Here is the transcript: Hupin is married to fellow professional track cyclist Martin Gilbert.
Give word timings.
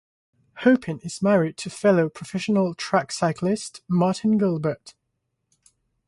Hupin 0.63 0.99
is 1.05 1.21
married 1.21 1.57
to 1.57 1.69
fellow 1.69 2.09
professional 2.09 2.73
track 2.73 3.11
cyclist 3.11 3.81
Martin 3.87 4.35
Gilbert. 4.39 4.95